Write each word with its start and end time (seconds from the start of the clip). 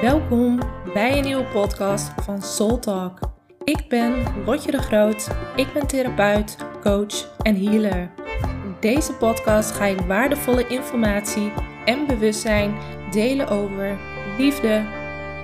Welkom 0.00 0.58
bij 0.94 1.18
een 1.18 1.24
nieuwe 1.24 1.44
podcast 1.44 2.12
van 2.22 2.42
Soul 2.42 2.78
Talk. 2.78 3.18
Ik 3.64 3.88
ben 3.88 4.24
Lotje 4.46 4.70
de 4.70 4.78
Groot. 4.78 5.28
Ik 5.56 5.72
ben 5.72 5.86
therapeut, 5.86 6.56
coach 6.82 7.36
en 7.42 7.56
healer. 7.64 8.10
In 8.42 8.76
deze 8.80 9.12
podcast 9.12 9.70
ga 9.70 9.84
ik 9.84 10.00
waardevolle 10.00 10.66
informatie 10.66 11.52
en 11.84 12.06
bewustzijn 12.06 12.74
delen 13.10 13.48
over 13.48 13.98
liefde, 14.38 14.84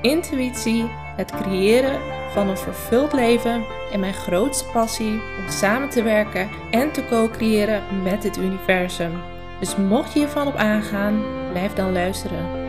intuïtie, 0.02 0.84
het 1.16 1.30
creëren 1.30 2.00
van 2.32 2.48
een 2.48 2.58
vervuld 2.58 3.12
leven 3.12 3.64
en 3.92 4.00
mijn 4.00 4.14
grootste 4.14 4.64
passie 4.72 5.12
om 5.12 5.48
samen 5.48 5.88
te 5.88 6.02
werken 6.02 6.48
en 6.70 6.92
te 6.92 7.04
co-creëren 7.06 7.82
met 8.02 8.22
het 8.22 8.36
universum. 8.36 9.12
Dus 9.60 9.76
mocht 9.76 10.12
je 10.12 10.18
hiervan 10.18 10.46
op 10.46 10.54
aangaan, 10.54 11.22
blijf 11.52 11.72
dan 11.72 11.92
luisteren. 11.92 12.65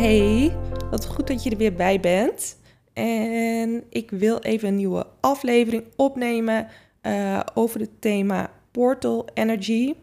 Hey, 0.00 0.56
wat 0.90 1.06
goed 1.06 1.26
dat 1.26 1.42
je 1.42 1.50
er 1.50 1.56
weer 1.56 1.74
bij 1.74 2.00
bent. 2.00 2.56
En 2.92 3.84
ik 3.90 4.10
wil 4.10 4.38
even 4.38 4.68
een 4.68 4.76
nieuwe 4.76 5.06
aflevering 5.20 5.84
opnemen 5.96 6.68
uh, 7.02 7.40
over 7.54 7.80
het 7.80 7.90
thema 7.98 8.50
Portal 8.70 9.28
Energy. 9.34 9.94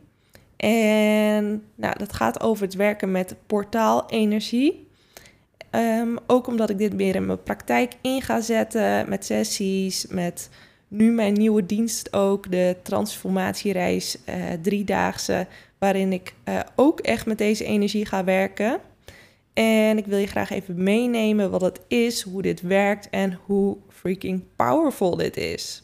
En 0.58 1.64
nou, 1.76 1.98
dat 1.98 2.14
gaat 2.14 2.42
over 2.42 2.64
het 2.66 2.76
werken 2.76 3.12
met 3.12 3.36
portaalenergie. 3.48 4.88
Um, 5.72 6.18
ook 6.28 6.48
omdat 6.48 6.70
ik 6.70 6.78
dit 6.78 6.94
meer 6.94 7.16
in 7.16 7.26
mijn 7.26 7.44
praktijk 7.44 7.94
in 8.02 8.22
ga 8.22 8.42
zetten 8.42 9.10
met 9.10 9.26
sessies, 9.26 10.08
met 10.08 10.50
nu 10.88 11.12
mijn 11.12 11.34
nieuwe 11.34 11.66
dienst 11.66 12.14
ook, 12.14 12.52
de 12.52 12.76
transformatiereis 12.84 14.18
uh, 14.30 14.36
driedaagse, 14.62 15.48
waarin 15.78 16.14
ik 16.14 16.34
uh, 16.46 16.60
ook 16.76 17.00
echt 17.00 17.26
met 17.26 17.38
deze 17.38 17.66
energie 17.66 18.06
ga 18.06 18.24
werken. 18.24 18.80
En 19.58 19.98
ik 19.98 20.06
wil 20.06 20.18
je 20.18 20.28
graag 20.28 20.50
even 20.50 20.84
meenemen 20.84 21.52
wat 21.52 21.62
het 21.62 21.80
is, 21.88 22.22
hoe 22.22 22.42
dit 22.42 22.62
werkt 22.62 23.10
en 23.10 23.40
hoe 23.46 23.78
freaking 23.90 24.44
powerful 24.56 25.16
dit 25.16 25.38
is. 25.38 25.84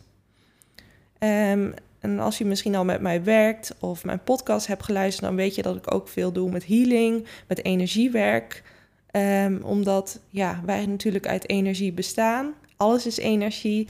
Um, 1.19 1.73
en 1.99 2.19
als 2.19 2.37
je 2.37 2.45
misschien 2.45 2.75
al 2.75 2.85
met 2.85 3.01
mij 3.01 3.23
werkt 3.23 3.75
of 3.79 4.03
mijn 4.03 4.23
podcast 4.23 4.67
hebt 4.67 4.83
geluisterd, 4.83 5.25
dan 5.25 5.35
weet 5.35 5.55
je 5.55 5.61
dat 5.61 5.75
ik 5.75 5.93
ook 5.93 6.07
veel 6.07 6.31
doe 6.31 6.51
met 6.51 6.65
healing, 6.67 7.27
met 7.47 7.65
energiewerk. 7.65 8.63
Um, 9.11 9.63
omdat 9.63 10.19
ja, 10.29 10.61
wij 10.65 10.85
natuurlijk 10.85 11.27
uit 11.27 11.49
energie 11.49 11.93
bestaan. 11.93 12.53
Alles 12.77 13.05
is 13.05 13.17
energie. 13.17 13.87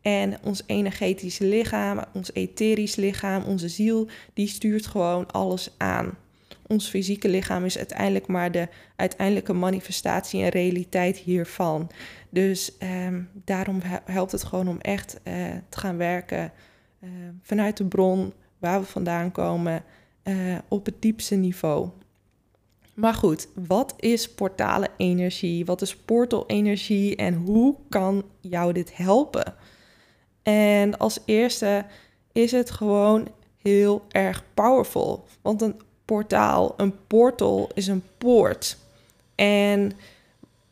En 0.00 0.36
ons 0.42 0.62
energetische 0.66 1.44
lichaam, 1.44 2.00
ons 2.14 2.32
etherisch 2.32 2.96
lichaam, 2.96 3.42
onze 3.44 3.68
ziel, 3.68 4.08
die 4.34 4.48
stuurt 4.48 4.86
gewoon 4.86 5.30
alles 5.30 5.70
aan. 5.76 6.16
Ons 6.66 6.88
fysieke 6.88 7.28
lichaam 7.28 7.64
is 7.64 7.78
uiteindelijk 7.78 8.26
maar 8.26 8.52
de 8.52 8.68
uiteindelijke 8.96 9.52
manifestatie 9.52 10.42
en 10.42 10.48
realiteit 10.48 11.16
hiervan. 11.16 11.90
Dus 12.30 12.72
um, 13.06 13.28
daarom 13.44 13.80
helpt 14.04 14.32
het 14.32 14.44
gewoon 14.44 14.68
om 14.68 14.78
echt 14.80 15.20
uh, 15.24 15.34
te 15.68 15.78
gaan 15.78 15.96
werken 15.96 16.52
uh, 17.00 17.10
vanuit 17.42 17.76
de 17.76 17.84
bron 17.84 18.32
waar 18.58 18.80
we 18.80 18.86
vandaan 18.86 19.32
komen 19.32 19.84
uh, 20.24 20.58
op 20.68 20.86
het 20.86 21.02
diepste 21.02 21.34
niveau. 21.34 21.88
Maar 22.94 23.14
goed, 23.14 23.48
wat 23.54 23.94
is 23.98 24.34
portale 24.34 24.88
energie? 24.96 25.64
Wat 25.64 25.82
is 25.82 25.96
portal-energie 25.96 27.16
en 27.16 27.34
hoe 27.34 27.76
kan 27.88 28.24
jou 28.40 28.72
dit 28.72 28.96
helpen? 28.96 29.54
En 30.42 30.98
als 30.98 31.18
eerste 31.24 31.84
is 32.32 32.52
het 32.52 32.70
gewoon 32.70 33.28
heel 33.62 34.02
erg 34.08 34.44
powerful. 34.54 35.24
Want 35.42 35.62
een 35.62 35.80
portaal, 36.12 36.74
een 36.76 36.94
portal 37.06 37.70
is 37.74 37.86
een 37.86 38.02
poort. 38.18 38.76
En 39.34 39.92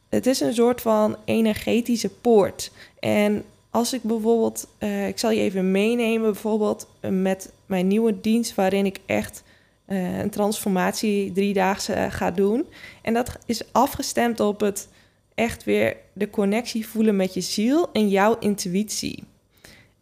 het 0.08 0.26
is 0.26 0.40
een 0.40 0.54
soort 0.54 0.80
van 0.80 1.16
energetische 1.24 2.08
poort. 2.08 2.70
En 2.98 3.44
als 3.70 3.92
ik 3.92 4.02
bijvoorbeeld, 4.02 4.66
uh, 4.78 5.08
ik 5.08 5.18
zal 5.18 5.30
je 5.30 5.40
even 5.40 5.70
meenemen, 5.70 6.32
bijvoorbeeld 6.32 6.86
uh, 7.00 7.10
met 7.10 7.52
mijn 7.66 7.86
nieuwe 7.86 8.20
dienst, 8.20 8.54
waarin 8.54 8.86
ik 8.86 8.98
echt 9.06 9.42
uh, 9.86 10.18
een 10.18 10.30
transformatie 10.30 11.32
driedaagse 11.32 12.06
ga 12.10 12.30
doen. 12.30 12.66
En 13.02 13.14
dat 13.14 13.38
is 13.46 13.72
afgestemd 13.72 14.40
op 14.40 14.60
het 14.60 14.88
echt 15.34 15.64
weer 15.64 15.96
de 16.12 16.30
connectie 16.30 16.86
voelen 16.86 17.16
met 17.16 17.34
je 17.34 17.40
ziel 17.40 17.92
en 17.92 18.08
jouw 18.08 18.38
intuïtie. 18.38 19.24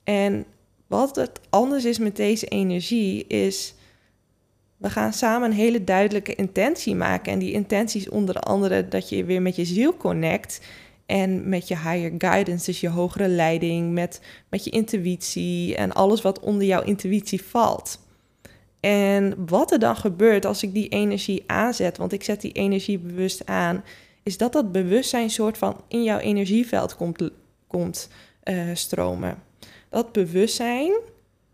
En 0.04 0.44
wat 0.86 1.16
het 1.16 1.40
anders 1.50 1.84
is 1.84 1.98
met 1.98 2.16
deze 2.16 2.46
energie 2.46 3.26
is, 3.26 3.74
we 4.78 4.90
gaan 4.90 5.12
samen 5.12 5.50
een 5.50 5.56
hele 5.56 5.84
duidelijke 5.84 6.34
intentie 6.34 6.94
maken. 6.94 7.32
En 7.32 7.38
die 7.38 7.52
intentie 7.52 8.00
is 8.00 8.08
onder 8.08 8.34
andere 8.34 8.88
dat 8.88 9.08
je 9.08 9.24
weer 9.24 9.42
met 9.42 9.56
je 9.56 9.64
ziel 9.64 9.96
connect. 9.96 10.60
En 11.06 11.48
met 11.48 11.68
je 11.68 11.76
higher 11.76 12.12
guidance, 12.18 12.64
dus 12.64 12.80
je 12.80 12.88
hogere 12.88 13.28
leiding, 13.28 13.92
met, 13.92 14.20
met 14.48 14.64
je 14.64 14.70
intuïtie 14.70 15.76
en 15.76 15.92
alles 15.92 16.22
wat 16.22 16.40
onder 16.40 16.66
jouw 16.66 16.82
intuïtie 16.82 17.42
valt. 17.42 18.00
En 18.80 19.46
wat 19.46 19.72
er 19.72 19.78
dan 19.78 19.96
gebeurt 19.96 20.44
als 20.44 20.62
ik 20.62 20.72
die 20.72 20.88
energie 20.88 21.44
aanzet, 21.46 21.96
want 21.96 22.12
ik 22.12 22.24
zet 22.24 22.40
die 22.40 22.52
energie 22.52 22.98
bewust 22.98 23.46
aan, 23.46 23.84
is 24.22 24.36
dat 24.36 24.52
dat 24.52 24.72
bewustzijn 24.72 25.30
soort 25.30 25.58
van 25.58 25.80
in 25.88 26.02
jouw 26.02 26.18
energieveld 26.18 26.96
komt, 26.96 27.30
komt 27.66 28.08
uh, 28.44 28.74
stromen. 28.74 29.42
Dat 29.88 30.12
bewustzijn, 30.12 30.92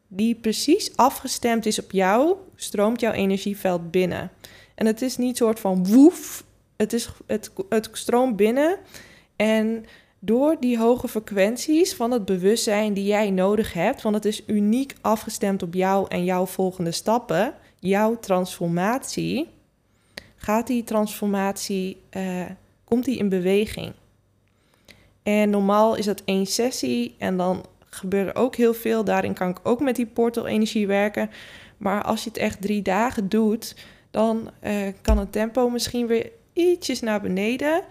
die 0.08 0.34
precies 0.34 0.96
afgestemd 0.96 1.66
is 1.66 1.78
op 1.78 1.92
jou, 1.92 2.36
stroomt 2.56 3.00
jouw 3.00 3.12
energieveld 3.12 3.90
binnen. 3.90 4.30
En 4.74 4.86
het 4.86 5.02
is 5.02 5.16
niet 5.16 5.36
soort 5.36 5.60
van 5.60 5.86
woef, 5.86 6.44
het, 6.76 6.92
is, 6.92 7.08
het, 7.26 7.50
het 7.68 7.88
stroomt 7.92 8.36
binnen 8.36 8.78
en 9.36 9.84
door 10.18 10.56
die 10.60 10.78
hoge 10.78 11.08
frequenties 11.08 11.94
van 11.94 12.10
het 12.10 12.24
bewustzijn 12.24 12.92
die 12.92 13.04
jij 13.04 13.30
nodig 13.30 13.72
hebt, 13.72 14.02
want 14.02 14.14
het 14.14 14.24
is 14.24 14.42
uniek 14.46 14.94
afgestemd 15.00 15.62
op 15.62 15.74
jou 15.74 16.06
en 16.08 16.24
jouw 16.24 16.46
volgende 16.46 16.92
stappen, 16.92 17.54
jouw 17.78 18.18
transformatie, 18.18 19.48
gaat 20.36 20.66
die 20.66 20.84
transformatie, 20.84 22.00
uh, 22.16 22.44
komt 22.84 23.04
die 23.04 23.18
in 23.18 23.28
beweging. 23.28 23.92
En 25.22 25.50
normaal 25.50 25.94
is 25.94 26.04
dat 26.04 26.22
één 26.24 26.46
sessie 26.46 27.14
en 27.18 27.36
dan 27.36 27.64
gebeurt 27.94 28.28
er 28.28 28.42
ook 28.42 28.56
heel 28.56 28.74
veel. 28.74 29.04
Daarin 29.04 29.34
kan 29.34 29.48
ik 29.48 29.58
ook 29.62 29.80
met 29.80 29.96
die 29.96 30.06
portal-energie 30.06 30.86
werken. 30.86 31.30
Maar 31.76 32.02
als 32.02 32.24
je 32.24 32.28
het 32.28 32.38
echt 32.38 32.60
drie 32.60 32.82
dagen 32.82 33.28
doet, 33.28 33.76
dan 34.10 34.50
uh, 34.64 34.72
kan 35.02 35.18
het 35.18 35.32
tempo 35.32 35.68
misschien 35.68 36.06
weer 36.06 36.30
ietsjes 36.52 37.00
naar 37.00 37.20
beneden. 37.20 37.82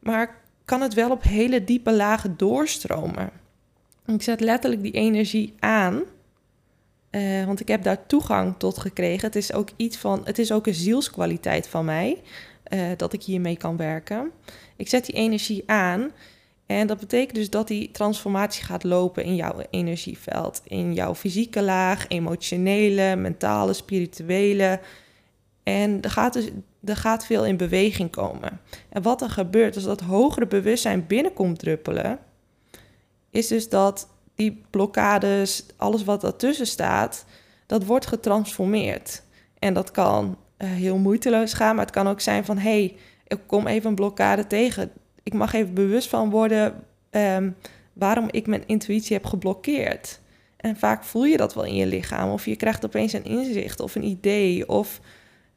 Maar 0.00 0.42
kan 0.64 0.80
het 0.80 0.94
wel 0.94 1.10
op 1.10 1.22
hele 1.22 1.64
diepe 1.64 1.92
lagen 1.92 2.36
doorstromen. 2.36 3.30
Ik 4.06 4.22
zet 4.22 4.40
letterlijk 4.40 4.82
die 4.82 4.92
energie 4.92 5.54
aan, 5.58 6.02
uh, 7.10 7.44
want 7.44 7.60
ik 7.60 7.68
heb 7.68 7.82
daar 7.82 8.06
toegang 8.06 8.54
tot 8.58 8.78
gekregen. 8.78 9.26
Het 9.26 9.36
is 9.36 9.52
ook 9.52 9.68
iets 9.76 9.96
van, 9.96 10.20
het 10.24 10.38
is 10.38 10.52
ook 10.52 10.66
een 10.66 10.74
zielskwaliteit 10.74 11.68
van 11.68 11.84
mij 11.84 12.22
uh, 12.72 12.80
dat 12.96 13.12
ik 13.12 13.22
hiermee 13.22 13.56
kan 13.56 13.76
werken. 13.76 14.30
Ik 14.76 14.88
zet 14.88 15.06
die 15.06 15.14
energie 15.14 15.62
aan 15.66 16.10
en 16.70 16.86
dat 16.86 16.98
betekent 16.98 17.34
dus 17.34 17.50
dat 17.50 17.68
die 17.68 17.90
transformatie 17.90 18.64
gaat 18.64 18.84
lopen 18.84 19.24
in 19.24 19.34
jouw 19.34 19.54
energieveld, 19.70 20.60
in 20.64 20.94
jouw 20.94 21.14
fysieke 21.14 21.62
laag, 21.62 22.08
emotionele, 22.08 23.16
mentale, 23.16 23.72
spirituele. 23.72 24.80
En 25.62 26.02
er 26.02 26.10
gaat 26.10 26.32
dus 26.32 26.48
er 26.84 26.96
gaat 26.96 27.26
veel 27.26 27.46
in 27.46 27.56
beweging 27.56 28.10
komen. 28.10 28.60
En 28.88 29.02
wat 29.02 29.22
er 29.22 29.30
gebeurt 29.30 29.74
als 29.74 29.84
dat 29.84 30.00
hogere 30.00 30.46
bewustzijn 30.46 31.06
binnenkomt 31.06 31.58
druppelen, 31.58 32.18
is 33.30 33.46
dus 33.46 33.68
dat 33.68 34.08
die 34.34 34.62
blokkades, 34.70 35.64
alles 35.76 36.04
wat 36.04 36.20
daartussen 36.20 36.66
staat, 36.66 37.24
dat 37.66 37.84
wordt 37.84 38.06
getransformeerd. 38.06 39.22
En 39.58 39.74
dat 39.74 39.90
kan 39.90 40.36
uh, 40.58 40.68
heel 40.70 40.96
moeiteloos 40.96 41.52
gaan, 41.52 41.74
maar 41.74 41.84
het 41.84 41.94
kan 41.94 42.08
ook 42.08 42.20
zijn 42.20 42.44
van 42.44 42.58
hé, 42.58 42.62
hey, 42.70 42.96
ik 43.26 43.38
kom 43.46 43.66
even 43.66 43.88
een 43.88 43.94
blokkade 43.94 44.46
tegen. 44.46 44.92
Ik 45.22 45.32
mag 45.34 45.52
even 45.52 45.74
bewust 45.74 46.08
van 46.08 46.30
worden 46.30 46.84
um, 47.10 47.56
waarom 47.92 48.28
ik 48.30 48.46
mijn 48.46 48.62
intuïtie 48.66 49.16
heb 49.16 49.26
geblokkeerd. 49.26 50.20
En 50.56 50.76
vaak 50.76 51.04
voel 51.04 51.24
je 51.24 51.36
dat 51.36 51.54
wel 51.54 51.64
in 51.64 51.74
je 51.74 51.86
lichaam, 51.86 52.30
of 52.30 52.44
je 52.44 52.56
krijgt 52.56 52.84
opeens 52.84 53.12
een 53.12 53.24
inzicht 53.24 53.80
of 53.80 53.94
een 53.94 54.04
idee, 54.04 54.68
of 54.68 55.00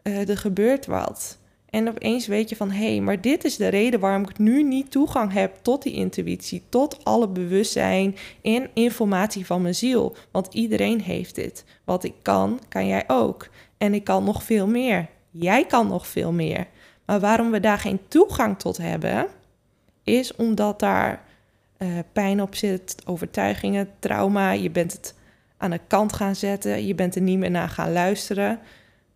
uh, 0.04 0.30
er 0.30 0.38
gebeurt 0.38 0.86
wat. 0.86 1.38
En 1.70 1.88
opeens 1.90 2.28
weet 2.28 2.50
je 2.50 2.56
van 2.56 2.72
hé, 2.72 2.92
hey, 2.92 3.02
maar 3.02 3.22
dit 3.22 3.44
is 3.44 3.56
de 3.56 3.68
reden 3.68 4.00
waarom 4.00 4.22
ik 4.30 4.38
nu 4.38 4.64
niet 4.64 4.92
toegang 4.92 5.34
heb 5.34 5.56
tot 5.62 5.84
die 5.84 5.94
intuïtie, 5.94 6.64
tot 6.70 7.06
alle 7.06 7.28
bewustzijn 7.28 8.16
en 8.42 8.70
informatie 8.74 9.46
van 9.46 9.62
mijn 9.62 9.76
ziel. 9.76 10.16
Want 10.32 10.54
iedereen 10.54 11.02
heeft 11.02 11.36
dit. 11.36 11.66
Wat 11.84 12.04
ik 12.04 12.14
kan, 12.22 12.60
kan 12.70 12.88
jij 12.88 13.04
ook. 13.08 13.50
En 13.78 13.94
ik 13.94 14.04
kan 14.04 14.24
nog 14.24 14.44
veel 14.44 14.68
meer. 14.68 15.08
Jij 15.32 15.66
kan 15.66 15.88
nog 15.88 16.08
veel 16.08 16.32
meer. 16.32 16.68
Maar 17.06 17.20
waarom 17.20 17.52
we 17.52 17.60
daar 17.60 17.80
geen 17.80 18.00
toegang 18.08 18.60
tot 18.60 18.78
hebben, 18.78 19.28
is 20.04 20.36
omdat 20.36 20.80
daar 20.80 21.24
uh, 21.78 21.88
pijn 22.12 22.42
op 22.42 22.56
zit, 22.56 22.96
overtuigingen, 23.06 23.90
trauma. 24.00 24.52
Je 24.52 24.70
bent 24.70 24.92
het 24.92 25.16
aan 25.58 25.72
de 25.72 25.80
kant 25.88 26.14
gaan 26.14 26.36
zetten, 26.36 26.86
je 26.86 26.96
bent 26.96 27.16
er 27.16 27.22
niet 27.22 27.38
meer 27.38 27.52
naar 27.52 27.70
gaan 27.70 27.92
luisteren. 27.92 28.60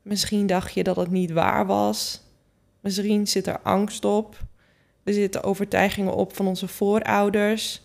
Misschien 0.02 0.48
dacht 0.48 0.74
je 0.74 0.84
dat 0.84 0.96
het 0.96 1.12
niet 1.12 1.32
waar 1.32 1.66
was. 1.66 2.22
Misschien 2.80 3.28
zit 3.28 3.48
er 3.48 3.60
angst 3.60 4.06
op. 4.06 4.38
Er 5.04 5.14
zitten 5.14 5.44
overtuigingen 5.44 6.14
op 6.14 6.36
van 6.36 6.48
onze 6.48 6.68
voorouders. 6.68 7.82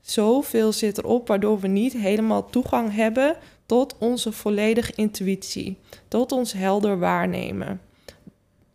Zoveel 0.00 0.72
zit 0.72 0.98
erop 0.98 1.28
waardoor 1.28 1.60
we 1.60 1.68
niet 1.68 1.92
helemaal 1.92 2.50
toegang 2.50 2.94
hebben 2.94 3.36
tot 3.66 3.98
onze 3.98 4.32
volledige 4.32 4.92
intuïtie, 4.94 5.78
tot 6.08 6.32
ons 6.32 6.52
helder 6.52 6.98
waarnemen. 6.98 7.80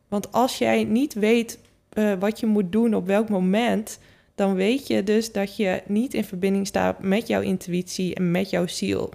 Want 0.07 0.31
als 0.31 0.57
jij 0.57 0.83
niet 0.83 1.13
weet 1.13 1.59
uh, 1.95 2.13
wat 2.19 2.39
je 2.39 2.45
moet 2.45 2.71
doen 2.71 2.95
op 2.95 3.05
welk 3.05 3.29
moment, 3.29 3.99
dan 4.35 4.55
weet 4.55 4.87
je 4.87 5.03
dus 5.03 5.31
dat 5.31 5.55
je 5.55 5.81
niet 5.85 6.13
in 6.13 6.23
verbinding 6.23 6.67
staat 6.67 6.99
met 6.99 7.27
jouw 7.27 7.41
intuïtie 7.41 8.15
en 8.15 8.31
met 8.31 8.49
jouw 8.49 8.67
ziel. 8.67 9.09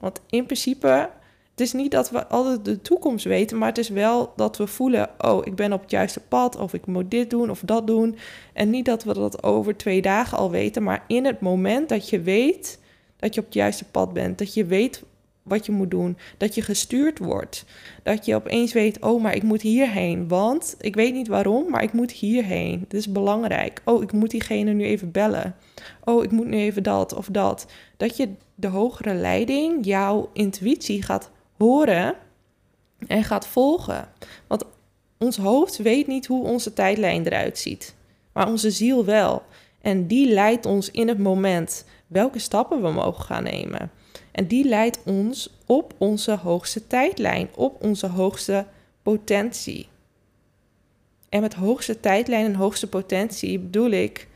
Want 0.00 0.20
in 0.30 0.44
principe, 0.44 1.10
het 1.50 1.60
is 1.60 1.72
niet 1.72 1.90
dat 1.90 2.10
we 2.10 2.26
altijd 2.26 2.64
de 2.64 2.80
toekomst 2.80 3.24
weten, 3.24 3.58
maar 3.58 3.68
het 3.68 3.78
is 3.78 3.88
wel 3.88 4.32
dat 4.36 4.56
we 4.56 4.66
voelen: 4.66 5.10
oh, 5.18 5.46
ik 5.46 5.54
ben 5.54 5.72
op 5.72 5.80
het 5.80 5.90
juiste 5.90 6.20
pad, 6.20 6.56
of 6.56 6.74
ik 6.74 6.86
moet 6.86 7.10
dit 7.10 7.30
doen 7.30 7.50
of 7.50 7.60
dat 7.64 7.86
doen. 7.86 8.16
En 8.52 8.70
niet 8.70 8.84
dat 8.84 9.04
we 9.04 9.14
dat 9.14 9.42
over 9.42 9.76
twee 9.76 10.02
dagen 10.02 10.38
al 10.38 10.50
weten, 10.50 10.82
maar 10.82 11.04
in 11.06 11.24
het 11.24 11.40
moment 11.40 11.88
dat 11.88 12.08
je 12.08 12.20
weet 12.20 12.80
dat 13.16 13.34
je 13.34 13.40
op 13.40 13.46
het 13.46 13.54
juiste 13.54 13.84
pad 13.84 14.12
bent, 14.12 14.38
dat 14.38 14.54
je 14.54 14.64
weet 14.64 15.02
wat 15.46 15.66
je 15.66 15.72
moet 15.72 15.90
doen, 15.90 16.16
dat 16.36 16.54
je 16.54 16.62
gestuurd 16.62 17.18
wordt, 17.18 17.64
dat 18.02 18.24
je 18.24 18.34
opeens 18.34 18.72
weet, 18.72 19.02
oh, 19.02 19.22
maar 19.22 19.34
ik 19.34 19.42
moet 19.42 19.62
hierheen, 19.62 20.28
want 20.28 20.76
ik 20.80 20.94
weet 20.94 21.14
niet 21.14 21.28
waarom, 21.28 21.70
maar 21.70 21.82
ik 21.82 21.92
moet 21.92 22.12
hierheen. 22.12 22.84
Dit 22.88 23.00
is 23.00 23.12
belangrijk. 23.12 23.82
Oh, 23.84 24.02
ik 24.02 24.12
moet 24.12 24.30
diegene 24.30 24.72
nu 24.72 24.84
even 24.84 25.10
bellen. 25.10 25.54
Oh, 26.04 26.24
ik 26.24 26.30
moet 26.30 26.46
nu 26.46 26.56
even 26.56 26.82
dat 26.82 27.14
of 27.14 27.28
dat. 27.30 27.66
Dat 27.96 28.16
je 28.16 28.28
de 28.54 28.68
hogere 28.68 29.14
leiding, 29.14 29.84
jouw 29.84 30.30
intuïtie 30.32 31.02
gaat 31.02 31.30
horen 31.56 32.14
en 33.06 33.24
gaat 33.24 33.46
volgen. 33.46 34.08
Want 34.46 34.64
ons 35.18 35.36
hoofd 35.36 35.76
weet 35.76 36.06
niet 36.06 36.26
hoe 36.26 36.46
onze 36.46 36.72
tijdlijn 36.72 37.26
eruit 37.26 37.58
ziet, 37.58 37.94
maar 38.32 38.48
onze 38.48 38.70
ziel 38.70 39.04
wel. 39.04 39.42
En 39.80 40.06
die 40.06 40.32
leidt 40.32 40.66
ons 40.66 40.90
in 40.90 41.08
het 41.08 41.18
moment 41.18 41.84
welke 42.06 42.38
stappen 42.38 42.82
we 42.82 42.90
mogen 42.90 43.24
gaan 43.24 43.42
nemen. 43.42 43.90
En 44.36 44.46
die 44.46 44.64
leidt 44.64 44.98
ons 45.04 45.56
op 45.66 45.94
onze 45.98 46.36
hoogste 46.36 46.86
tijdlijn, 46.86 47.48
op 47.54 47.82
onze 47.84 48.06
hoogste 48.06 48.66
potentie. 49.02 49.88
En 51.28 51.40
met 51.40 51.54
hoogste 51.54 52.00
tijdlijn 52.00 52.44
en 52.44 52.54
hoogste 52.54 52.88
potentie 52.88 53.58
bedoel 53.58 53.90
ik 53.90 54.28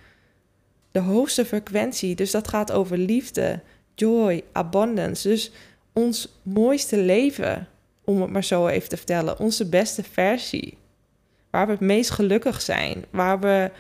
de 0.90 0.98
hoogste 0.98 1.44
frequentie. 1.44 2.14
Dus 2.14 2.30
dat 2.30 2.48
gaat 2.48 2.72
over 2.72 2.98
liefde, 2.98 3.60
joy, 3.94 4.44
abundance. 4.52 5.28
Dus 5.28 5.52
ons 5.92 6.28
mooiste 6.42 6.98
leven, 6.98 7.68
om 8.04 8.20
het 8.20 8.30
maar 8.30 8.44
zo 8.44 8.66
even 8.66 8.88
te 8.88 8.96
vertellen. 8.96 9.38
Onze 9.38 9.68
beste 9.68 10.02
versie. 10.02 10.76
Waar 11.50 11.66
we 11.66 11.72
het 11.72 11.80
meest 11.80 12.10
gelukkig 12.10 12.60
zijn. 12.60 13.04
Waar 13.10 13.40
we 13.40 13.70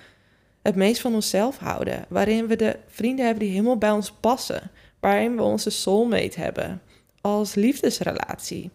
het 0.62 0.74
meest 0.74 1.00
van 1.00 1.14
onszelf 1.14 1.58
houden. 1.58 2.04
Waarin 2.08 2.46
we 2.46 2.56
de 2.56 2.76
vrienden 2.86 3.24
hebben 3.24 3.44
die 3.44 3.52
helemaal 3.52 3.78
bij 3.78 3.90
ons 3.90 4.12
passen. 4.12 4.70
Waarin 5.00 5.36
we 5.36 5.42
onze 5.42 5.70
soulmate 5.70 6.40
hebben 6.40 6.82
als 7.20 7.54
liefdesrelatie. 7.54 8.70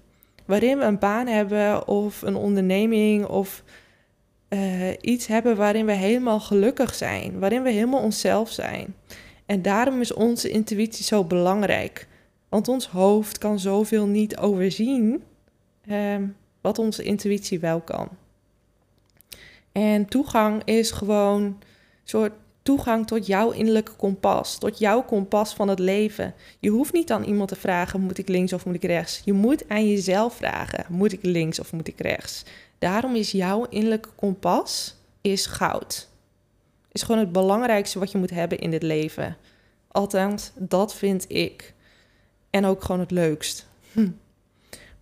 Waarin 0.45 0.77
we 0.77 0.83
een 0.83 0.99
baan 0.99 1.27
hebben 1.27 1.87
of 1.87 2.21
een 2.21 2.35
onderneming 2.35 3.25
of 3.25 3.63
uh, 4.49 4.89
iets 5.01 5.27
hebben 5.27 5.55
waarin 5.55 5.85
we 5.85 5.91
helemaal 5.91 6.39
gelukkig 6.39 6.95
zijn. 6.95 7.39
Waarin 7.39 7.63
we 7.63 7.69
helemaal 7.69 8.01
onszelf 8.01 8.51
zijn. 8.51 8.95
En 9.45 9.61
daarom 9.61 10.01
is 10.01 10.13
onze 10.13 10.49
intuïtie 10.49 11.03
zo 11.03 11.23
belangrijk. 11.23 12.07
Want 12.49 12.67
ons 12.67 12.87
hoofd 12.87 13.37
kan 13.37 13.59
zoveel 13.59 14.05
niet 14.05 14.37
overzien 14.37 15.23
uh, 15.85 16.15
wat 16.61 16.79
onze 16.79 17.03
intuïtie 17.03 17.59
wel 17.59 17.81
kan. 17.81 18.09
En 19.71 20.05
toegang 20.05 20.61
is 20.63 20.91
gewoon 20.91 21.59
soort 22.03 22.33
toegang 22.65 23.07
tot 23.07 23.25
jouw 23.25 23.51
innerlijke 23.51 23.91
kompas, 23.91 24.57
tot 24.57 24.77
jouw 24.77 25.03
kompas 25.03 25.53
van 25.53 25.67
het 25.67 25.79
leven. 25.79 26.33
Je 26.59 26.69
hoeft 26.69 26.93
niet 26.93 27.11
aan 27.11 27.23
iemand 27.23 27.49
te 27.49 27.55
vragen: 27.55 28.01
moet 28.01 28.17
ik 28.17 28.27
links 28.27 28.53
of 28.53 28.65
moet 28.65 28.75
ik 28.75 28.83
rechts? 28.83 29.21
Je 29.25 29.33
moet 29.33 29.69
aan 29.69 29.89
jezelf 29.89 30.35
vragen: 30.35 30.85
moet 30.89 31.11
ik 31.11 31.23
links 31.23 31.59
of 31.59 31.73
moet 31.73 31.87
ik 31.87 32.01
rechts? 32.01 32.43
Daarom 32.77 33.15
is 33.15 33.31
jouw 33.31 33.65
innerlijke 33.69 34.09
kompas 34.15 34.95
is 35.21 35.45
goud. 35.45 36.09
Is 36.91 37.03
gewoon 37.03 37.21
het 37.21 37.31
belangrijkste 37.31 37.99
wat 37.99 38.11
je 38.11 38.17
moet 38.17 38.29
hebben 38.29 38.59
in 38.59 38.71
dit 38.71 38.83
leven. 38.83 39.37
Althans, 39.87 40.51
dat 40.55 40.95
vind 40.95 41.25
ik. 41.31 41.73
En 42.49 42.65
ook 42.65 42.83
gewoon 42.83 43.01
het 43.01 43.11
leukst. 43.11 43.67
Hm. 43.91 44.09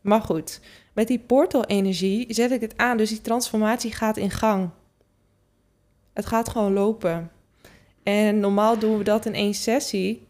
Maar 0.02 0.22
goed, 0.22 0.60
met 0.94 1.08
die 1.08 1.20
portal-energie 1.20 2.34
zet 2.34 2.52
ik 2.52 2.62
het 2.62 2.78
aan, 2.78 2.98
dus 2.98 3.10
die 3.10 3.22
transformatie 3.22 3.92
gaat 3.92 4.18
in 4.18 4.32
gang. 4.32 4.70
Het 6.14 6.26
gaat 6.26 6.50
gewoon 6.50 6.74
lopen. 6.74 7.32
En 8.04 8.40
normaal 8.40 8.80
doen 8.80 8.98
we 8.98 9.04
dat 9.04 9.26
in 9.26 9.34
één 9.34 9.54
sessie, 9.54 10.28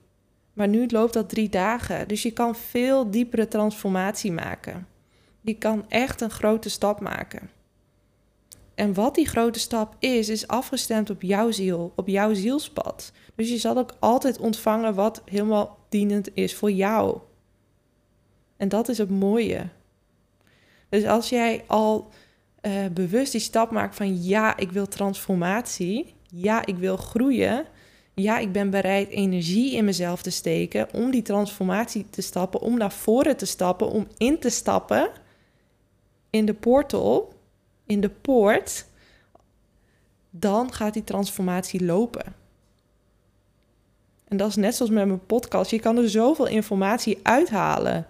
maar 0.53 0.67
nu 0.67 0.87
loopt 0.87 1.13
dat 1.13 1.29
drie 1.29 1.49
dagen. 1.49 2.07
Dus 2.07 2.21
je 2.23 2.31
kan 2.31 2.55
veel 2.55 3.11
diepere 3.11 3.47
transformatie 3.47 4.31
maken. 4.31 4.87
Je 5.41 5.53
kan 5.53 5.89
echt 5.89 6.21
een 6.21 6.29
grote 6.29 6.69
stap 6.69 6.99
maken. 6.99 7.49
En 8.75 8.93
wat 8.93 9.15
die 9.15 9.27
grote 9.27 9.59
stap 9.59 9.95
is, 9.99 10.29
is 10.29 10.47
afgestemd 10.47 11.09
op 11.09 11.21
jouw 11.21 11.51
ziel, 11.51 11.93
op 11.95 12.07
jouw 12.07 12.33
zielspad. 12.33 13.11
Dus 13.35 13.49
je 13.49 13.57
zal 13.57 13.77
ook 13.77 13.95
altijd 13.99 14.37
ontvangen 14.37 14.93
wat 14.93 15.21
helemaal 15.25 15.77
dienend 15.89 16.29
is 16.33 16.55
voor 16.55 16.71
jou. 16.71 17.19
En 18.57 18.69
dat 18.69 18.89
is 18.89 18.97
het 18.97 19.09
mooie. 19.09 19.69
Dus 20.89 21.05
als 21.05 21.29
jij 21.29 21.63
al 21.67 22.09
uh, 22.61 22.85
bewust 22.91 23.31
die 23.31 23.41
stap 23.41 23.71
maakt 23.71 23.95
van 23.95 24.23
ja, 24.23 24.57
ik 24.57 24.71
wil 24.71 24.87
transformatie, 24.87 26.13
ja, 26.35 26.65
ik 26.65 26.77
wil 26.77 26.97
groeien, 26.97 27.65
ja, 28.13 28.37
ik 28.37 28.51
ben 28.51 28.69
bereid 28.69 29.09
energie 29.09 29.75
in 29.75 29.85
mezelf 29.85 30.21
te 30.21 30.29
steken 30.29 30.93
om 30.93 31.11
die 31.11 31.21
transformatie 31.21 32.09
te 32.09 32.21
stappen, 32.21 32.59
om 32.59 32.77
naar 32.77 32.91
voren 32.91 33.37
te 33.37 33.45
stappen, 33.45 33.89
om 33.89 34.07
in 34.17 34.39
te 34.39 34.49
stappen 34.49 35.09
in 36.29 36.45
de 36.45 36.53
portal, 36.53 37.33
in 37.85 38.01
de 38.01 38.09
poort, 38.09 38.85
dan 40.29 40.73
gaat 40.73 40.93
die 40.93 41.03
transformatie 41.03 41.85
lopen. 41.85 42.35
En 44.27 44.37
dat 44.37 44.49
is 44.49 44.55
net 44.55 44.75
zoals 44.75 44.91
met 44.91 45.07
mijn 45.07 45.25
podcast. 45.25 45.71
Je 45.71 45.79
kan 45.79 45.97
er 45.97 46.09
zoveel 46.09 46.47
informatie 46.47 47.19
uithalen. 47.23 48.07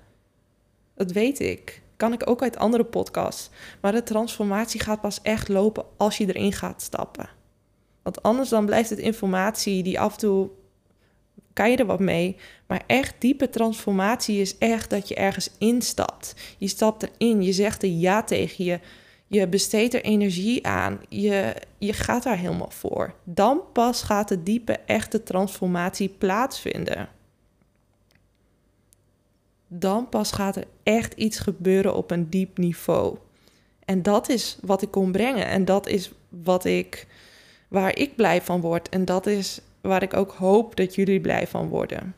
Dat 0.93 1.11
weet 1.11 1.39
ik 1.39 1.83
kan 1.97 2.13
ik 2.13 2.29
ook 2.29 2.41
uit 2.41 2.57
andere 2.57 2.83
podcasts. 2.83 3.49
Maar 3.81 3.91
de 3.91 4.03
transformatie 4.03 4.79
gaat 4.79 5.01
pas 5.01 5.21
echt 5.21 5.47
lopen 5.47 5.85
als 5.97 6.17
je 6.17 6.25
erin 6.25 6.53
gaat 6.53 6.81
stappen. 6.81 7.29
Want 8.03 8.23
anders 8.23 8.49
dan 8.49 8.65
blijft 8.65 8.89
het 8.89 8.99
informatie 8.99 9.83
die 9.83 9.99
af 9.99 10.13
en 10.13 10.19
toe 10.19 10.49
kan 11.53 11.71
je 11.71 11.77
er 11.77 11.85
wat 11.85 11.99
mee. 11.99 12.35
Maar 12.67 12.83
echt 12.87 13.15
diepe 13.19 13.49
transformatie 13.49 14.41
is 14.41 14.57
echt 14.57 14.89
dat 14.89 15.07
je 15.07 15.15
ergens 15.15 15.49
instapt. 15.57 16.35
Je 16.57 16.67
stapt 16.67 17.09
erin, 17.17 17.43
je 17.43 17.53
zegt 17.53 17.83
er 17.83 17.89
ja 17.89 18.23
tegen 18.23 18.65
je. 18.65 18.79
Je 19.27 19.47
besteedt 19.47 19.93
er 19.93 20.03
energie 20.03 20.67
aan. 20.67 20.99
Je, 21.09 21.55
je 21.77 21.93
gaat 21.93 22.23
daar 22.23 22.37
helemaal 22.37 22.71
voor. 22.71 23.13
Dan 23.23 23.61
pas 23.73 24.01
gaat 24.01 24.27
de 24.27 24.43
diepe, 24.43 24.79
echte 24.85 25.23
transformatie 25.23 26.09
plaatsvinden 26.09 27.09
dan 29.79 30.09
pas 30.09 30.31
gaat 30.31 30.55
er 30.55 30.67
echt 30.83 31.13
iets 31.13 31.39
gebeuren 31.39 31.95
op 31.95 32.11
een 32.11 32.29
diep 32.29 32.57
niveau. 32.57 33.17
En 33.85 34.01
dat 34.01 34.29
is 34.29 34.57
wat 34.61 34.81
ik 34.81 34.91
kon 34.91 35.11
brengen. 35.11 35.47
En 35.47 35.65
dat 35.65 35.87
is 35.87 36.11
wat 36.29 36.65
ik, 36.65 37.07
waar 37.73 37.97
ik 37.97 38.15
blij 38.15 38.41
van 38.41 38.61
word. 38.61 38.89
En 38.89 39.05
dat 39.05 39.25
is 39.25 39.61
waar 39.81 40.03
ik 40.03 40.13
ook 40.13 40.31
hoop 40.31 40.75
dat 40.75 40.95
jullie 40.95 41.21
blij 41.21 41.47
van 41.47 41.67
worden. 41.67 42.15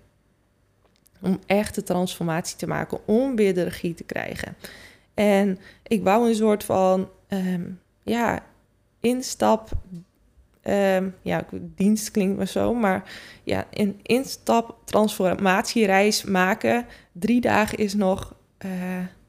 Om 1.22 1.40
echt 1.46 1.76
de 1.76 1.84
transformatie 1.84 2.58
te 2.58 2.68
maken, 2.68 3.08
om 3.08 3.36
weer 3.36 3.54
de 3.54 3.64
regie 3.64 3.94
te 3.94 4.04
krijgen. 4.04 4.56
En 5.14 5.60
ik 5.84 6.04
wou 6.04 6.28
een 6.28 6.36
soort 6.36 6.64
van, 6.64 7.10
ehm, 7.28 7.64
ja, 8.04 8.44
instap 9.00 9.70
Um, 10.68 11.16
ja, 11.22 11.46
dienst 11.52 12.12
klinkt 12.12 12.38
maar 12.38 12.48
zo, 12.48 12.74
maar 12.74 13.12
ja, 13.44 13.66
een 13.72 14.00
instap 14.02 14.78
transformatiereis 14.84 16.24
maken. 16.24 16.86
Drie 17.12 17.42
dagen 17.42 17.78
is 17.78 17.94
nog, 17.94 18.36
uh, 18.66 18.72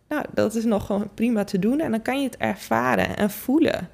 nou, 0.09 0.25
dat 0.35 0.55
is 0.55 0.65
nog 0.65 0.87
gewoon 0.87 1.11
prima 1.15 1.45
te 1.45 1.59
doen. 1.59 1.81
En 1.81 1.91
dan 1.91 2.03
kan 2.03 2.19
je 2.21 2.27
het 2.27 2.37
ervaren 2.37 3.17
en 3.17 3.31
voelen. 3.31 3.89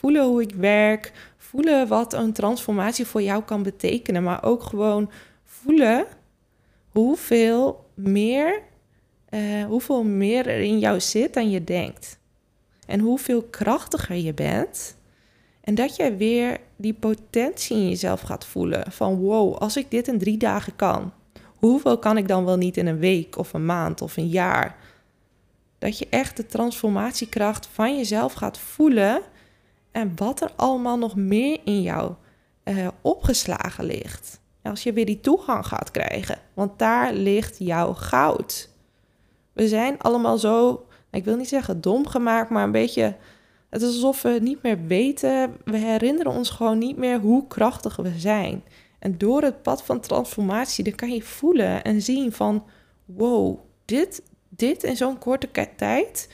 Voelen 0.00 0.24
hoe 0.24 0.42
ik 0.42 0.54
werk, 0.54 1.12
voelen 1.36 1.88
wat 1.88 2.12
een 2.12 2.32
transformatie 2.32 3.06
voor 3.06 3.22
jou 3.22 3.42
kan 3.42 3.62
betekenen, 3.62 4.22
maar 4.22 4.44
ook 4.44 4.62
gewoon 4.62 5.10
voelen 5.44 6.06
hoeveel 6.88 7.86
meer, 7.94 8.62
uh, 9.30 9.64
hoeveel 9.64 10.02
meer 10.02 10.46
er 10.46 10.60
in 10.60 10.78
jou 10.78 11.00
zit 11.00 11.34
dan 11.34 11.50
je 11.50 11.64
denkt. 11.64 12.18
En 12.86 13.00
hoeveel 13.00 13.42
krachtiger 13.42 14.16
je 14.16 14.34
bent 14.34 14.96
en 15.60 15.74
dat 15.74 15.96
jij 15.96 16.16
weer 16.16 16.58
die 16.76 16.94
potentie 16.94 17.76
in 17.76 17.88
jezelf 17.88 18.20
gaat 18.20 18.44
voelen. 18.44 18.92
Van 18.92 19.16
wow, 19.16 19.54
als 19.54 19.76
ik 19.76 19.90
dit 19.90 20.08
in 20.08 20.18
drie 20.18 20.36
dagen 20.36 20.76
kan, 20.76 21.12
hoeveel 21.56 21.98
kan 21.98 22.16
ik 22.16 22.28
dan 22.28 22.44
wel 22.44 22.56
niet 22.56 22.76
in 22.76 22.86
een 22.86 22.98
week 22.98 23.38
of 23.38 23.52
een 23.52 23.66
maand 23.66 24.02
of 24.02 24.16
een 24.16 24.28
jaar? 24.28 24.76
Dat 25.78 25.98
je 25.98 26.06
echt 26.10 26.36
de 26.36 26.46
transformatiekracht 26.46 27.68
van 27.72 27.96
jezelf 27.96 28.32
gaat 28.32 28.58
voelen 28.58 29.22
en 29.90 30.12
wat 30.16 30.40
er 30.40 30.52
allemaal 30.56 30.98
nog 30.98 31.16
meer 31.16 31.60
in 31.64 31.82
jou 31.82 32.12
uh, 32.64 32.88
opgeslagen 33.00 33.84
ligt. 33.84 34.40
Als 34.62 34.82
je 34.82 34.92
weer 34.92 35.06
die 35.06 35.20
toegang 35.20 35.66
gaat 35.66 35.90
krijgen, 35.90 36.38
want 36.54 36.78
daar 36.78 37.12
ligt 37.12 37.58
jouw 37.58 37.92
goud. 37.94 38.70
We 39.52 39.68
zijn 39.68 39.98
allemaal 39.98 40.38
zo, 40.38 40.86
ik 41.10 41.24
wil 41.24 41.36
niet 41.36 41.48
zeggen 41.48 41.80
dom 41.80 42.06
gemaakt, 42.06 42.50
maar 42.50 42.64
een 42.64 42.72
beetje. 42.72 43.16
Het 43.70 43.82
is 43.82 43.88
alsof 43.88 44.22
we 44.22 44.38
niet 44.42 44.62
meer 44.62 44.86
weten. 44.86 45.56
We 45.64 45.76
herinneren 45.76 46.32
ons 46.32 46.50
gewoon 46.50 46.78
niet 46.78 46.96
meer 46.96 47.18
hoe 47.18 47.46
krachtig 47.46 47.96
we 47.96 48.12
zijn. 48.16 48.62
En 48.98 49.18
door 49.18 49.42
het 49.42 49.62
pad 49.62 49.82
van 49.82 50.00
transformatie, 50.00 50.84
dan 50.84 50.94
kan 50.94 51.10
je 51.10 51.22
voelen 51.22 51.84
en 51.84 52.02
zien 52.02 52.32
van, 52.32 52.64
wow, 53.04 53.58
dit, 53.84 54.22
dit 54.48 54.82
in 54.82 54.96
zo'n 54.96 55.18
korte 55.18 55.48
tijd, 55.76 56.28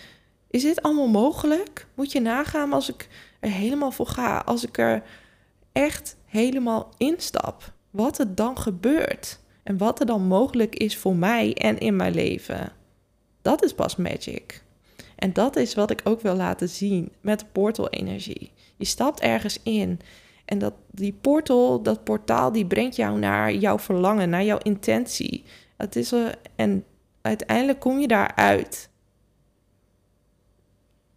is 0.50 0.62
dit 0.62 0.82
allemaal 0.82 1.08
mogelijk? 1.08 1.86
Moet 1.94 2.12
je 2.12 2.20
nagaan 2.20 2.72
als 2.72 2.88
ik 2.88 3.08
er 3.40 3.50
helemaal 3.50 3.90
voor 3.90 4.06
ga, 4.06 4.38
als 4.38 4.66
ik 4.66 4.78
er 4.78 5.02
echt 5.72 6.16
helemaal 6.24 6.88
instap, 6.96 7.72
wat 7.90 8.18
er 8.18 8.34
dan 8.34 8.58
gebeurt 8.58 9.38
en 9.62 9.78
wat 9.78 10.00
er 10.00 10.06
dan 10.06 10.22
mogelijk 10.22 10.74
is 10.74 10.96
voor 10.96 11.16
mij 11.16 11.54
en 11.54 11.78
in 11.78 11.96
mijn 11.96 12.14
leven. 12.14 12.72
Dat 13.42 13.64
is 13.64 13.74
pas 13.74 13.96
magic. 13.96 14.64
En 15.16 15.32
dat 15.32 15.56
is 15.56 15.74
wat 15.74 15.90
ik 15.90 16.00
ook 16.04 16.20
wil 16.20 16.34
laten 16.34 16.68
zien 16.68 17.12
met 17.20 17.52
portal-energie. 17.52 18.52
Je 18.76 18.84
stapt 18.84 19.20
ergens 19.20 19.62
in 19.62 20.00
en 20.44 20.58
dat, 20.58 20.74
die 20.90 21.12
portal, 21.20 21.82
dat 21.82 22.04
portaal, 22.04 22.52
die 22.52 22.66
brengt 22.66 22.96
jou 22.96 23.18
naar 23.18 23.54
jouw 23.54 23.78
verlangen, 23.78 24.30
naar 24.30 24.44
jouw 24.44 24.58
intentie. 24.58 25.44
Het 25.76 25.96
is, 25.96 26.14
en 26.56 26.84
uiteindelijk 27.22 27.80
kom 27.80 27.98
je 27.98 28.08
daaruit. 28.08 28.90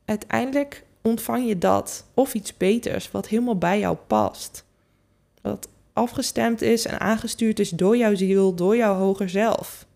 Uiteindelijk 0.05 0.85
ontvang 1.01 1.48
je 1.48 1.58
dat 1.58 2.06
of 2.13 2.34
iets 2.34 2.58
beters, 2.58 3.12
wat 3.12 3.27
helemaal 3.27 3.58
bij 3.58 3.79
jou 3.79 3.98
past. 4.08 4.65
Wat 5.41 5.68
afgestemd 5.94 6.62
is 6.62 6.86
en 6.86 7.00
aangestuurd 7.00 7.60
is 7.60 7.70
door 7.70 7.98
jouw 7.98 8.15
ziel, 8.15 8.56
door 8.56 8.75
jouw 8.75 8.96
hoger 8.96 9.29
zelf. 9.29 9.88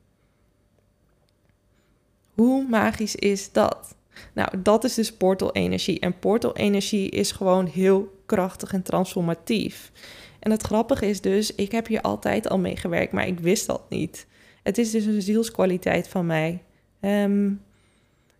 Hoe 2.33 2.67
magisch 2.67 3.15
is 3.15 3.51
dat? 3.51 3.95
Nou, 4.33 4.61
dat 4.61 4.83
is 4.83 4.93
dus 4.93 5.13
portal-energie. 5.13 5.99
En 5.99 6.19
portal-energie 6.19 7.09
is 7.09 7.31
gewoon 7.31 7.65
heel 7.65 8.21
krachtig 8.25 8.73
en 8.73 8.83
transformatief. 8.83 9.91
En 10.39 10.51
het 10.51 10.63
grappige 10.63 11.05
is 11.05 11.21
dus, 11.21 11.55
ik 11.55 11.71
heb 11.71 11.87
hier 11.87 12.01
altijd 12.01 12.49
al 12.49 12.59
mee 12.59 12.75
gewerkt, 12.75 13.11
maar 13.11 13.27
ik 13.27 13.39
wist 13.39 13.67
dat 13.67 13.81
niet. 13.89 14.27
Het 14.63 14.77
is 14.77 14.91
dus 14.91 15.05
een 15.05 15.21
zielskwaliteit 15.21 16.07
van 16.07 16.25
mij. 16.25 16.63
Um, 17.01 17.61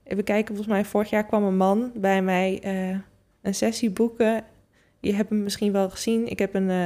even 0.03 0.23
kijken, 0.23 0.55
volgens 0.55 0.75
mij 0.75 0.85
vorig 0.85 1.09
jaar 1.09 1.25
kwam 1.25 1.43
een 1.43 1.57
man 1.57 1.91
bij 1.95 2.21
mij 2.21 2.61
uh, 2.65 2.97
een 3.41 3.55
sessie 3.55 3.89
boeken. 3.89 4.43
Je 4.99 5.13
hebt 5.13 5.29
hem 5.29 5.43
misschien 5.43 5.71
wel 5.71 5.89
gezien. 5.89 6.27
Ik 6.27 6.39
heb 6.39 6.53
een, 6.53 6.69
uh, 6.69 6.85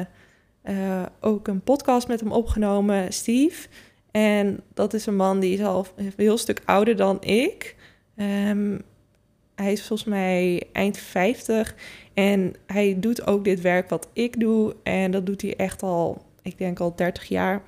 uh, 0.76 1.06
ook 1.20 1.48
een 1.48 1.62
podcast 1.62 2.08
met 2.08 2.20
hem 2.20 2.32
opgenomen, 2.32 3.14
Steve. 3.14 3.68
En 4.12 4.60
dat 4.74 4.94
is 4.94 5.06
een 5.06 5.16
man 5.16 5.40
die 5.40 5.54
is 5.54 5.64
al 5.64 5.88
een 5.96 6.14
heel 6.18 6.38
stuk 6.38 6.62
ouder 6.66 6.96
dan 6.96 7.24
ik. 7.24 7.76
Um, 8.16 8.82
hij 9.56 9.72
is 9.72 9.84
volgens 9.88 10.10
mij 10.10 10.64
eind 10.72 10.98
50 10.98 11.76
en 12.14 12.54
hij 12.66 13.00
doet 13.00 13.28
ook 13.28 13.44
dit 13.44 13.62
werk 13.62 13.90
wat 13.90 14.10
ik 14.14 14.40
doe. 14.40 14.76
En 14.84 15.12
dat 15.12 15.26
doet 15.26 15.42
hij 15.42 15.56
echt 15.56 15.84
al, 15.84 16.26
ik 16.42 16.58
denk 16.58 16.80
al 16.80 16.96
30 16.96 17.24
jaar. 17.24 17.62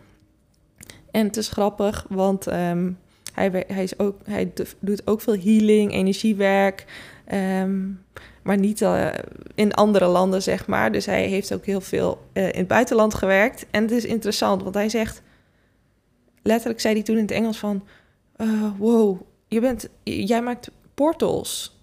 En 1.12 1.26
het 1.26 1.38
is 1.38 1.50
grappig, 1.50 2.06
want 2.10 2.48
um, 2.48 2.98
hij, 3.40 3.64
hij, 3.68 3.84
is 3.84 4.00
ook, 4.00 4.16
hij 4.24 4.52
doet 4.80 5.08
ook 5.08 5.22
veel 5.22 5.38
healing, 5.38 5.94
energiewerk. 5.94 6.86
Um, 7.34 8.04
maar 8.44 8.58
niet 8.58 8.82
uh, 8.82 9.08
in 9.56 9.74
andere 9.74 10.06
landen, 10.06 10.42
zeg 10.42 10.68
maar. 10.68 10.92
Dus 10.92 11.06
hij 11.06 11.28
heeft 11.28 11.54
ook 11.54 11.66
heel 11.66 11.82
veel 11.82 12.22
uh, 12.34 12.44
in 12.44 12.60
het 12.60 12.68
buitenland 12.68 13.14
gewerkt. 13.14 13.66
En 13.72 13.82
het 13.82 13.92
is 13.92 14.06
interessant, 14.06 14.64
want 14.64 14.76
hij 14.76 14.90
zegt... 14.90 15.22
Letterlijk 16.44 16.80
zei 16.80 16.94
hij 16.94 17.04
toen 17.04 17.16
in 17.16 17.22
het 17.22 17.32
Engels 17.32 17.58
van... 17.58 17.84
Uh, 18.38 18.72
wow, 18.78 19.22
je 19.48 19.60
bent, 19.60 19.90
jij 20.04 20.42
maakt 20.42 20.72
portals. 20.94 21.80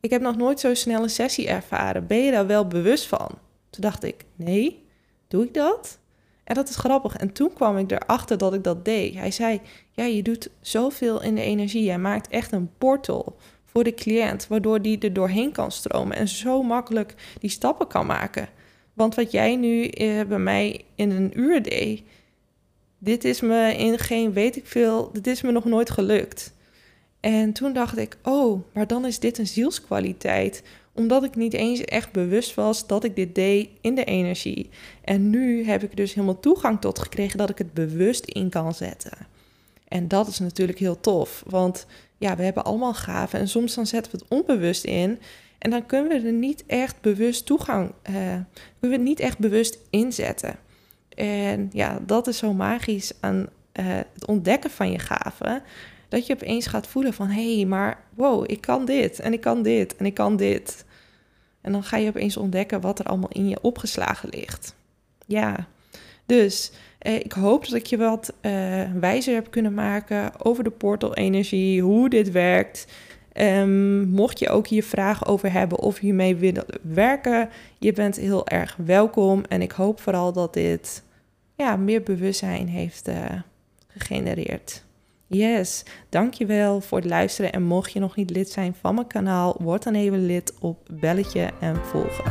Ik 0.00 0.10
heb 0.10 0.20
nog 0.20 0.36
nooit 0.36 0.60
zo 0.60 0.74
snel 0.74 1.02
een 1.02 1.10
sessie 1.10 1.48
ervaren. 1.48 2.06
Ben 2.06 2.24
je 2.24 2.30
daar 2.30 2.46
wel 2.46 2.66
bewust 2.66 3.06
van? 3.06 3.28
Toen 3.70 3.80
dacht 3.80 4.04
ik, 4.04 4.24
nee, 4.36 4.86
doe 5.28 5.44
ik 5.44 5.54
dat? 5.54 5.97
En 6.48 6.54
dat 6.54 6.68
is 6.68 6.76
grappig. 6.76 7.16
En 7.16 7.32
toen 7.32 7.52
kwam 7.52 7.78
ik 7.78 7.90
erachter 7.90 8.38
dat 8.38 8.54
ik 8.54 8.64
dat 8.64 8.84
deed. 8.84 9.14
Hij 9.14 9.30
zei, 9.30 9.60
ja, 9.92 10.04
je 10.04 10.22
doet 10.22 10.50
zoveel 10.60 11.22
in 11.22 11.34
de 11.34 11.42
energie. 11.42 11.84
Jij 11.84 11.98
maakt 11.98 12.28
echt 12.28 12.52
een 12.52 12.70
portal 12.78 13.36
voor 13.64 13.84
de 13.84 13.94
cliënt, 13.94 14.46
waardoor 14.46 14.82
die 14.82 14.98
er 14.98 15.12
doorheen 15.12 15.52
kan 15.52 15.72
stromen 15.72 16.16
en 16.16 16.28
zo 16.28 16.62
makkelijk 16.62 17.14
die 17.38 17.50
stappen 17.50 17.86
kan 17.86 18.06
maken. 18.06 18.48
Want 18.94 19.14
wat 19.14 19.30
jij 19.30 19.56
nu 19.56 19.84
eh, 19.84 20.26
bij 20.26 20.38
mij 20.38 20.84
in 20.94 21.10
een 21.10 21.40
uur 21.40 21.62
deed, 21.62 22.02
dit 22.98 23.24
is 23.24 23.40
me 23.40 23.74
in 23.76 23.98
geen 23.98 24.32
weet 24.32 24.56
ik 24.56 24.66
veel, 24.66 25.12
dit 25.12 25.26
is 25.26 25.42
me 25.42 25.50
nog 25.50 25.64
nooit 25.64 25.90
gelukt. 25.90 26.54
En 27.20 27.52
toen 27.52 27.72
dacht 27.72 27.98
ik, 27.98 28.16
oh, 28.22 28.62
maar 28.72 28.86
dan 28.86 29.06
is 29.06 29.18
dit 29.18 29.38
een 29.38 29.46
zielskwaliteit. 29.46 30.62
Omdat 30.98 31.24
ik 31.24 31.36
niet 31.36 31.52
eens 31.52 31.80
echt 31.80 32.12
bewust 32.12 32.54
was 32.54 32.86
dat 32.86 33.04
ik 33.04 33.16
dit 33.16 33.34
deed 33.34 33.68
in 33.80 33.94
de 33.94 34.04
energie. 34.04 34.70
En 35.04 35.30
nu 35.30 35.64
heb 35.64 35.82
ik 35.82 35.96
dus 35.96 36.14
helemaal 36.14 36.40
toegang 36.40 36.80
tot 36.80 36.98
gekregen 36.98 37.38
dat 37.38 37.50
ik 37.50 37.58
het 37.58 37.74
bewust 37.74 38.24
in 38.24 38.48
kan 38.48 38.74
zetten. 38.74 39.26
En 39.88 40.08
dat 40.08 40.28
is 40.28 40.38
natuurlijk 40.38 40.78
heel 40.78 41.00
tof, 41.00 41.42
want 41.46 41.86
ja, 42.16 42.36
we 42.36 42.42
hebben 42.42 42.64
allemaal 42.64 42.94
gaven 42.94 43.38
en 43.38 43.48
soms 43.48 43.74
dan 43.74 43.86
zetten 43.86 44.12
we 44.12 44.18
het 44.18 44.26
onbewust 44.28 44.84
in. 44.84 45.18
En 45.58 45.70
dan 45.70 45.86
kunnen 45.86 46.22
we 46.22 46.26
er 46.26 46.32
niet 46.32 46.64
echt 46.66 47.00
bewust 47.00 47.46
toegang, 47.46 47.88
uh, 47.88 48.14
kunnen 48.14 48.44
we 48.80 48.88
het 48.88 49.00
niet 49.00 49.20
echt 49.20 49.38
bewust 49.38 49.78
inzetten. 49.90 50.56
En 51.14 51.70
ja, 51.72 52.00
dat 52.06 52.26
is 52.26 52.38
zo 52.38 52.52
magisch 52.52 53.12
aan 53.20 53.36
uh, 53.80 53.86
het 53.86 54.26
ontdekken 54.26 54.70
van 54.70 54.90
je 54.90 54.98
gaven. 54.98 55.62
Dat 56.08 56.26
je 56.26 56.32
opeens 56.32 56.66
gaat 56.66 56.86
voelen 56.86 57.14
van, 57.14 57.28
hé, 57.28 57.56
hey, 57.56 57.64
maar 57.64 58.04
wow, 58.14 58.50
ik 58.50 58.60
kan 58.60 58.84
dit 58.84 59.20
en 59.20 59.32
ik 59.32 59.40
kan 59.40 59.62
dit 59.62 59.96
en 59.96 60.06
ik 60.06 60.14
kan 60.14 60.36
dit. 60.36 60.86
En 61.60 61.72
dan 61.72 61.82
ga 61.82 61.96
je 61.96 62.08
opeens 62.08 62.36
ontdekken 62.36 62.80
wat 62.80 62.98
er 62.98 63.04
allemaal 63.04 63.32
in 63.32 63.48
je 63.48 63.60
opgeslagen 63.60 64.28
ligt. 64.28 64.74
Ja, 65.26 65.66
dus 66.26 66.72
eh, 66.98 67.14
ik 67.14 67.32
hoop 67.32 67.64
dat 67.64 67.74
ik 67.74 67.86
je 67.86 67.96
wat 67.96 68.32
uh, 68.42 68.52
wijzer 69.00 69.34
heb 69.34 69.50
kunnen 69.50 69.74
maken 69.74 70.44
over 70.44 70.64
de 70.64 70.70
portal-energie, 70.70 71.82
hoe 71.82 72.08
dit 72.08 72.30
werkt. 72.30 72.86
Um, 73.32 74.08
mocht 74.08 74.38
je 74.38 74.48
ook 74.48 74.66
hier 74.66 74.84
vragen 74.84 75.26
over 75.26 75.52
hebben 75.52 75.78
of 75.78 75.98
hiermee 75.98 76.36
willen 76.36 76.64
werken, 76.82 77.48
je 77.78 77.92
bent 77.92 78.16
heel 78.16 78.46
erg 78.46 78.76
welkom. 78.84 79.44
En 79.48 79.62
ik 79.62 79.72
hoop 79.72 80.00
vooral 80.00 80.32
dat 80.32 80.54
dit 80.54 81.02
ja, 81.56 81.76
meer 81.76 82.02
bewustzijn 82.02 82.68
heeft 82.68 83.08
uh, 83.08 83.14
gegenereerd. 83.86 84.84
Yes, 85.30 85.84
dankjewel 86.08 86.80
voor 86.80 86.98
het 86.98 87.06
luisteren. 87.06 87.52
En 87.52 87.62
mocht 87.62 87.92
je 87.92 88.00
nog 88.00 88.16
niet 88.16 88.30
lid 88.30 88.50
zijn 88.50 88.74
van 88.80 88.94
mijn 88.94 89.06
kanaal, 89.06 89.56
word 89.58 89.82
dan 89.82 89.94
even 89.94 90.26
lid 90.26 90.54
op 90.60 90.78
belletje 90.90 91.50
en 91.60 91.76
volgen. 91.76 92.24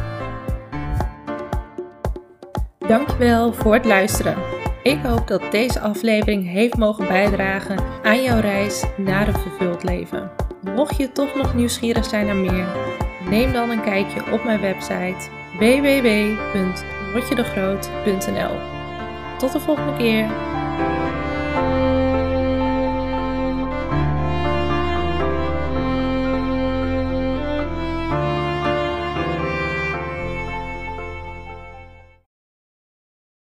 Dankjewel 2.88 3.54
voor 3.54 3.74
het 3.74 3.86
luisteren. 3.86 4.36
Ik 4.84 5.00
hoop 5.04 5.27
dat 5.27 5.51
deze 5.51 5.80
aflevering 5.80 6.51
heeft 6.51 6.77
mogen 6.77 7.08
bijdragen 7.08 7.77
aan 8.04 8.24
jouw 8.24 8.39
reis 8.39 8.84
naar 8.98 9.27
een 9.27 9.39
vervuld 9.39 9.84
leven. 9.84 10.32
Mocht 10.75 10.98
je 10.98 11.12
toch 11.12 11.36
nog 11.36 11.56
nieuwsgierig 11.56 12.06
zijn 12.06 12.25
naar 12.25 12.36
meer, 12.36 12.68
neem 13.30 13.54
dan 13.54 13.70
een 13.70 13.84
kijkje 13.84 14.32
op 14.32 14.44
mijn 14.44 14.62
website 14.62 15.30
www.rotjedegroot.nl. 15.60 18.60
Tot 19.38 19.51
de 19.51 19.60
volgende 19.60 19.98
keer. 19.98 20.56